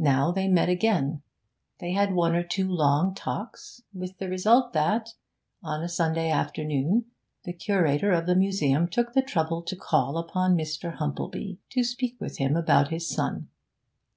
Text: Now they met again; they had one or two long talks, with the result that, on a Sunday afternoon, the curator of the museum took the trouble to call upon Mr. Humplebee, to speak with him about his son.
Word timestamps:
Now 0.00 0.32
they 0.32 0.48
met 0.48 0.68
again; 0.68 1.22
they 1.78 1.92
had 1.92 2.12
one 2.12 2.34
or 2.34 2.42
two 2.42 2.68
long 2.68 3.14
talks, 3.14 3.82
with 3.94 4.18
the 4.18 4.28
result 4.28 4.72
that, 4.72 5.10
on 5.62 5.80
a 5.80 5.88
Sunday 5.88 6.28
afternoon, 6.28 7.04
the 7.44 7.52
curator 7.52 8.10
of 8.10 8.26
the 8.26 8.34
museum 8.34 8.88
took 8.88 9.12
the 9.12 9.22
trouble 9.22 9.62
to 9.62 9.76
call 9.76 10.18
upon 10.18 10.56
Mr. 10.56 10.96
Humplebee, 10.96 11.58
to 11.68 11.84
speak 11.84 12.20
with 12.20 12.38
him 12.38 12.56
about 12.56 12.88
his 12.88 13.08
son. 13.08 13.46